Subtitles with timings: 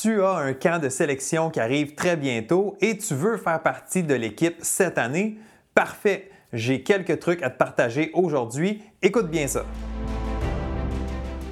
[0.00, 4.02] Tu as un camp de sélection qui arrive très bientôt et tu veux faire partie
[4.02, 5.36] de l'équipe cette année?
[5.74, 6.30] Parfait!
[6.54, 8.82] J'ai quelques trucs à te partager aujourd'hui.
[9.02, 9.66] Écoute bien ça.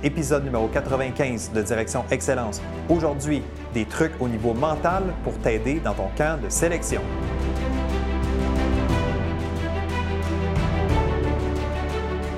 [0.03, 2.62] Épisode numéro 95 de Direction Excellence.
[2.88, 3.42] Aujourd'hui,
[3.74, 7.03] des trucs au niveau mental pour t'aider dans ton camp de sélection.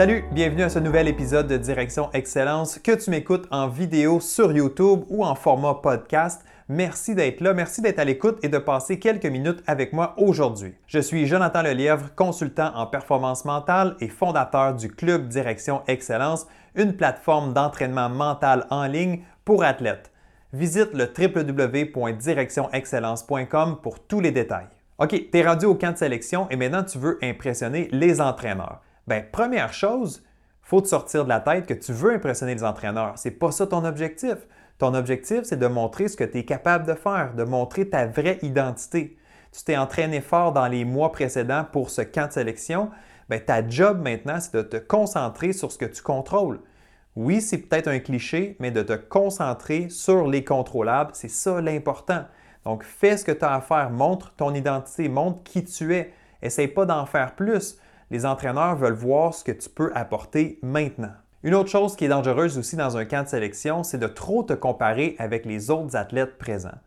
[0.00, 4.50] Salut, bienvenue à ce nouvel épisode de Direction Excellence, que tu m'écoutes en vidéo sur
[4.50, 6.42] YouTube ou en format podcast.
[6.70, 10.72] Merci d'être là, merci d'être à l'écoute et de passer quelques minutes avec moi aujourd'hui.
[10.86, 16.96] Je suis Jonathan Lelièvre, consultant en performance mentale et fondateur du Club Direction Excellence, une
[16.96, 20.10] plateforme d'entraînement mental en ligne pour athlètes.
[20.54, 24.68] Visite le www.directionexcellence.com pour tous les détails.
[24.96, 28.80] OK, tu es rendu au camp de sélection et maintenant tu veux impressionner les entraîneurs.
[29.06, 30.22] Bien, première chose,
[30.62, 33.14] faut te sortir de la tête que tu veux impressionner les entraîneurs.
[33.16, 34.36] C'est pas ça ton objectif.
[34.78, 38.06] Ton objectif, c'est de montrer ce que tu es capable de faire, de montrer ta
[38.06, 39.16] vraie identité.
[39.52, 42.90] Tu t'es entraîné fort dans les mois précédents pour ce camp de sélection.
[43.28, 46.60] Bien, ta job maintenant, c'est de te concentrer sur ce que tu contrôles.
[47.16, 52.24] Oui, c'est peut-être un cliché, mais de te concentrer sur les contrôlables, c'est ça l'important.
[52.64, 56.12] Donc, fais ce que tu as à faire, montre ton identité, montre qui tu es.
[56.42, 57.79] Essaye pas d'en faire plus
[58.10, 61.12] les entraîneurs veulent voir ce que tu peux apporter maintenant.
[61.42, 64.42] Une autre chose qui est dangereuse aussi dans un camp de sélection, c'est de trop
[64.42, 66.78] te comparer avec les autres athlètes présents.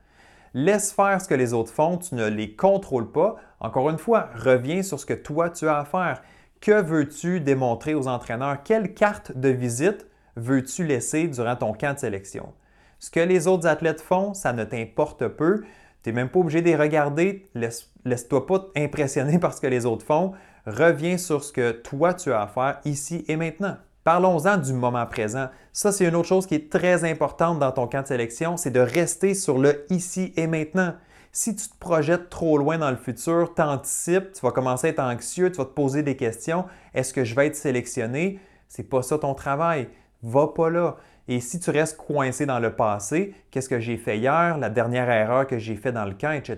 [0.54, 3.38] Laisse faire ce que les autres font, tu ne les contrôles pas.
[3.60, 6.22] Encore une fois, reviens sur ce que toi tu as à faire.
[6.62, 8.62] Que veux-tu démontrer aux entraîneurs?
[8.64, 12.54] Quelle carte de visite veux-tu laisser durant ton camp de sélection?
[13.00, 15.64] Ce que les autres athlètes font, ça ne t'importe peu.
[16.04, 17.50] Tu n'es même pas obligé de les regarder.
[17.56, 20.33] Laisse, laisse-toi pas impressionner par ce que les autres font
[20.66, 23.78] reviens sur ce que toi tu as à faire ici et maintenant.
[24.04, 25.48] Parlons-en du moment présent.
[25.72, 28.72] Ça, c'est une autre chose qui est très importante dans ton camp de sélection, c'est
[28.72, 30.94] de rester sur le ici et maintenant.
[31.32, 35.00] Si tu te projettes trop loin dans le futur, t'anticipes, tu vas commencer à être
[35.00, 36.66] anxieux, tu vas te poser des questions.
[36.94, 38.40] Est-ce que je vais être sélectionné?
[38.68, 39.88] C'est pas ça ton travail.
[40.22, 40.98] Va pas là.
[41.28, 45.10] Et si tu restes coincé dans le passé, qu'est-ce que j'ai fait hier, la dernière
[45.10, 46.58] erreur que j'ai faite dans le camp, etc.,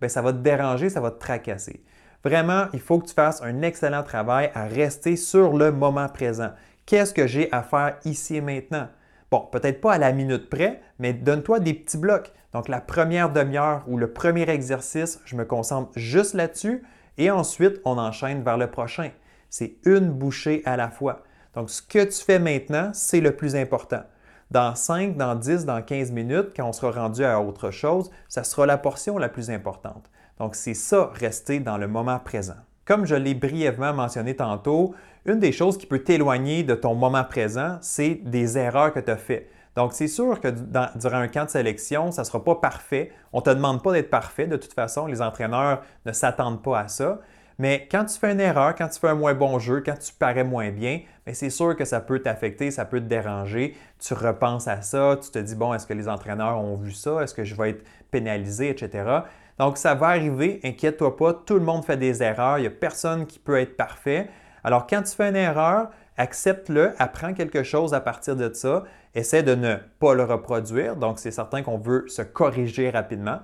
[0.00, 1.82] bien, ça va te déranger, ça va te tracasser.
[2.24, 6.50] Vraiment, il faut que tu fasses un excellent travail à rester sur le moment présent.
[6.86, 8.88] Qu'est-ce que j'ai à faire ici et maintenant?
[9.30, 12.32] Bon, peut-être pas à la minute près, mais donne-toi des petits blocs.
[12.52, 16.82] Donc, la première demi-heure ou le premier exercice, je me concentre juste là-dessus
[17.18, 19.10] et ensuite, on enchaîne vers le prochain.
[19.50, 21.22] C'est une bouchée à la fois.
[21.54, 24.02] Donc, ce que tu fais maintenant, c'est le plus important.
[24.50, 28.44] Dans 5, dans 10, dans 15 minutes, quand on sera rendu à autre chose, ça
[28.44, 30.08] sera la portion la plus importante.
[30.38, 32.56] Donc, c'est ça, rester dans le moment présent.
[32.84, 37.24] Comme je l'ai brièvement mentionné tantôt, une des choses qui peut t'éloigner de ton moment
[37.24, 39.50] présent, c'est des erreurs que tu as faites.
[39.74, 40.48] Donc, c'est sûr que
[40.96, 43.12] durant un camp de sélection, ça ne sera pas parfait.
[43.32, 44.46] On ne te demande pas d'être parfait.
[44.46, 47.20] De toute façon, les entraîneurs ne s'attendent pas à ça.
[47.58, 50.12] Mais quand tu fais une erreur, quand tu fais un moins bon jeu, quand tu
[50.12, 51.00] parais moins bien,
[51.32, 53.74] c'est sûr que ça peut t'affecter, ça peut te déranger.
[53.98, 57.22] Tu repenses à ça, tu te dis, bon, est-ce que les entraîneurs ont vu ça?
[57.22, 59.22] Est-ce que je vais être pénalisé, etc.
[59.58, 62.70] Donc, ça va arriver, inquiète-toi pas, tout le monde fait des erreurs, il n'y a
[62.70, 64.28] personne qui peut être parfait.
[64.64, 68.84] Alors, quand tu fais une erreur, accepte-le, apprends quelque chose à partir de ça,
[69.14, 70.96] essaie de ne pas le reproduire.
[70.96, 73.38] Donc, c'est certain qu'on veut se corriger rapidement.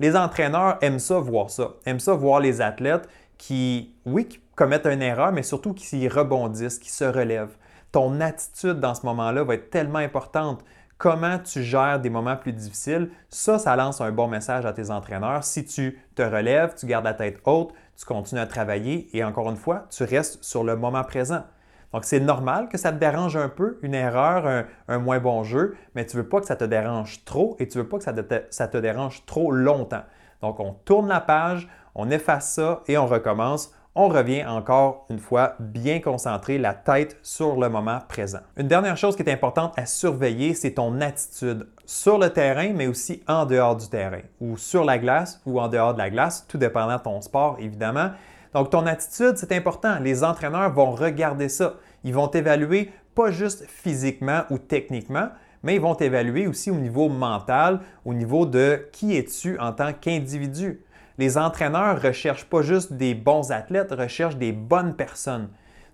[0.00, 5.02] Les entraîneurs aiment ça, voir ça, aiment ça, voir les athlètes qui, oui, commettent une
[5.02, 7.56] erreur, mais surtout qui rebondissent, qui se relèvent.
[7.92, 10.62] Ton attitude dans ce moment-là va être tellement importante
[10.98, 14.90] comment tu gères des moments plus difficiles, ça, ça lance un bon message à tes
[14.90, 15.44] entraîneurs.
[15.44, 19.48] Si tu te relèves, tu gardes la tête haute, tu continues à travailler et encore
[19.48, 21.44] une fois, tu restes sur le moment présent.
[21.92, 25.74] Donc, c'est normal que ça te dérange un peu, une erreur, un, moins bon jeu,
[25.94, 27.98] mais tu ne veux pas que ça te dérange trop et tu ne veux pas
[27.98, 28.04] que
[28.50, 30.02] ça te dérange trop longtemps.
[30.42, 35.18] Donc, on tourne la page, on efface ça et on recommence on revient encore une
[35.18, 38.40] fois bien concentré, la tête sur le moment présent.
[38.56, 42.86] Une dernière chose qui est importante à surveiller, c'est ton attitude sur le terrain, mais
[42.86, 46.46] aussi en dehors du terrain, ou sur la glace ou en dehors de la glace,
[46.48, 48.10] tout dépendant de ton sport, évidemment.
[48.54, 49.98] Donc, ton attitude, c'est important.
[50.00, 51.74] Les entraîneurs vont regarder ça.
[52.04, 55.28] Ils vont t'évaluer pas juste physiquement ou techniquement,
[55.62, 59.92] mais ils vont t'évaluer aussi au niveau mental, au niveau de qui es-tu en tant
[59.92, 60.84] qu'individu.
[61.18, 65.48] Les entraîneurs ne recherchent pas juste des bons athlètes, recherchent des bonnes personnes.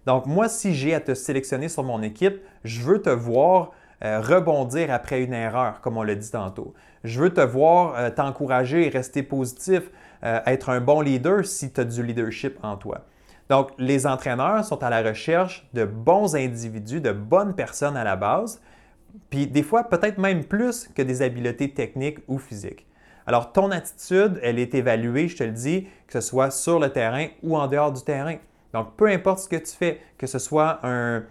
[0.06, 3.72] Donc moi, si j'ai à te sélectionner sur mon équipe, je veux te voir
[4.04, 6.74] euh, rebondir après une erreur, comme on l'a dit tantôt.
[7.04, 9.84] Je veux te voir euh, t'encourager, rester positif,
[10.24, 13.06] euh, être un bon leader si tu as du leadership en toi.
[13.48, 18.16] Donc, les entraîneurs sont à la recherche de bons individus, de bonnes personnes à la
[18.16, 18.60] base,
[19.30, 22.86] puis des fois peut-être même plus que des habiletés techniques ou physiques.
[23.26, 26.90] Alors, ton attitude, elle est évaluée, je te le dis, que ce soit sur le
[26.90, 28.36] terrain ou en dehors du terrain.
[28.74, 31.22] Donc, peu importe ce que tu fais, que ce soit un,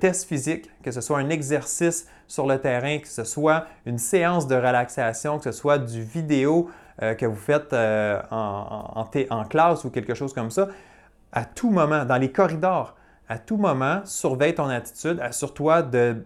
[0.00, 4.46] test physique, que ce soit un exercice sur le terrain, que ce soit une séance
[4.46, 6.68] de relaxation, que ce soit du vidéo
[7.02, 10.68] euh, que vous faites euh, en, en, classe ou quelque chose comme ça,
[11.32, 12.96] à tout moment, dans les corridors,
[13.28, 16.24] à tout moment, surveille ton attitude, assure-toi de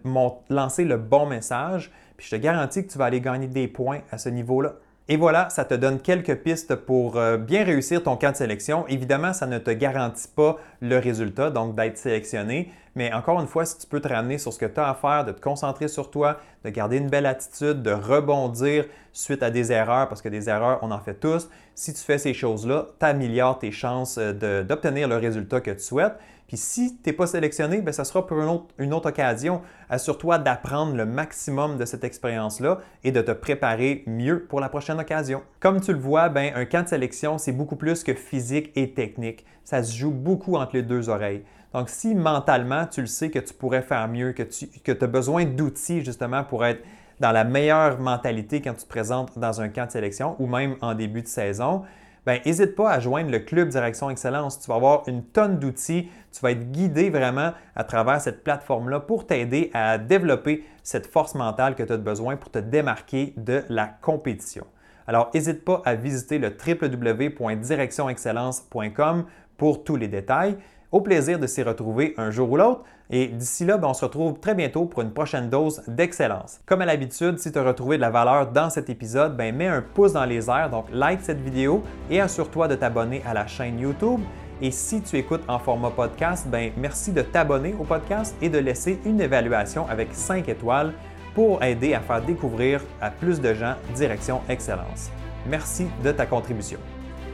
[0.49, 3.99] lancer le bon message, puis je te garantis que tu vas aller gagner des points
[4.11, 4.73] à ce niveau-là.
[5.09, 8.87] Et voilà, ça te donne quelques pistes pour euh, bien réussir ton camp de sélection.
[8.87, 12.71] Évidemment, ça ne te garantit pas le résultat, donc d'être sélectionné.
[12.95, 14.93] Mais encore une fois, si tu peux te ramener sur ce que tu as à
[14.93, 19.49] faire, de te concentrer sur toi, de garder une belle attitude, de rebondir suite à
[19.49, 21.49] des erreurs, parce que des erreurs, on en fait tous.
[21.75, 25.79] Si tu fais ces choses-là, tu améliores tes chances euh, d'obtenir le résultat que tu
[25.79, 26.17] souhaites.
[26.47, 28.37] Puis si tu n'es pas sélectionné, bien, ça sera pour
[28.77, 29.61] une autre, occasion.
[29.89, 34.99] Assure-toi d'apprendre le maximum de cette expérience-là et de te préparer mieux pour la prochaine
[34.99, 35.41] occasion.
[35.59, 38.93] Comme tu le vois, bien, un camp de sélection, c'est beaucoup plus que physique et
[38.93, 39.45] technique.
[39.63, 41.43] Ça se joue beaucoup entre les deux oreilles.
[41.73, 45.07] Donc, si mentalement, tu le sais que tu pourrais faire mieux, que tu que as
[45.07, 46.83] besoin d'outils justement pour être
[47.19, 50.75] dans la meilleure mentalité quand tu te présentes dans un camp de sélection ou même
[50.81, 51.83] en début de saison,
[52.25, 54.59] ben n'hésite pas à joindre le Club Direction Excellence.
[54.59, 56.09] Tu vas avoir une tonne d'outils.
[56.31, 61.35] Tu vas être guidé vraiment à travers cette plateforme-là pour t'aider à développer cette force
[61.35, 64.65] mentale que tu as besoin pour te démarquer de la compétition.
[65.05, 69.25] Alors, n'hésite pas à visiter le www.directionexcellence.com
[69.57, 70.55] pour tous les détails.
[70.93, 72.83] Au plaisir de s'y retrouver un jour ou l'autre.
[73.09, 76.61] Et d'ici là, ben, on se retrouve très bientôt pour une prochaine dose d'excellence.
[76.67, 79.65] Comme à l'habitude, si tu as retrouvé de la valeur dans cet épisode, ben, mets
[79.65, 81.81] un pouce dans les airs, donc like cette vidéo
[82.11, 84.19] et assure-toi de t'abonner à la chaîne YouTube.
[84.61, 88.59] Et si tu écoutes en format podcast, ben, merci de t'abonner au podcast et de
[88.59, 90.93] laisser une évaluation avec 5 étoiles
[91.33, 95.09] pour aider à faire découvrir à plus de gens Direction Excellence.
[95.49, 96.77] Merci de ta contribution.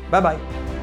[0.10, 0.79] Bye bye!